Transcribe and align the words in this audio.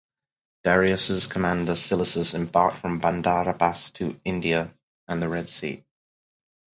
Darius's 0.63 1.27
commander, 1.27 1.73
Silacus, 1.75 2.33
embarked 2.33 2.77
from 2.77 2.97
Bandar 2.97 3.47
Abbas 3.47 3.91
to 3.91 4.19
India 4.25 4.73
and 5.07 5.21
the 5.21 5.29
Red 5.29 5.47
Sea. 5.47 5.85